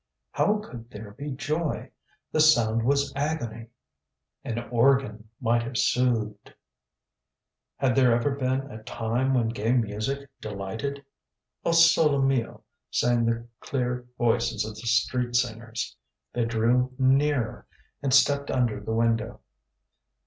[0.31, 1.91] HOW could there be joy.
[2.31, 3.67] The sound was agony.
[4.43, 6.55] An organ might have soothed.
[7.77, 11.05] HAD there ever been a time when gay music delighted.
[11.63, 15.95] O SOLE MIO sang the clear voices of the street singers.
[16.33, 17.67] They drew nearer
[18.01, 19.41] and stopped under the window.